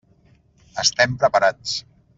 [0.85, 1.79] Estem preparats.